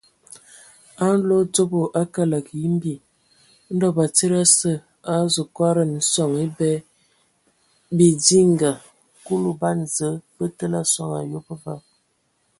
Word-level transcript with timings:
A 1.05 1.07
nlodzobo 1.17 1.81
a 2.01 2.03
kələg 2.13 2.45
yimbi, 2.59 2.93
Ndɔ 3.73 3.87
batsidi 3.97 4.37
asǝ 4.43 4.71
a 5.11 5.13
azu 5.23 5.43
kɔdan 5.55 5.91
sɔŋ 6.11 6.31
ebɛ 6.45 6.71
bidinga; 7.97 8.71
Kulu 9.25 9.51
ban 9.59 9.79
Zǝə 9.95 10.15
bə 10.35 10.45
təlǝ 10.57 10.77
a 10.85 10.89
soŋ 10.93 11.11
ayob 11.19 11.47
va. 11.63 11.73